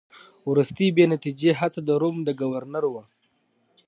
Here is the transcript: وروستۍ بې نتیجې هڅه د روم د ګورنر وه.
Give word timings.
وروستۍ 0.49 0.87
بې 0.95 1.05
نتیجې 1.13 1.51
هڅه 1.59 1.79
د 1.87 1.89
روم 2.01 2.17
د 2.23 2.29
ګورنر 2.41 2.85
وه. 2.93 3.03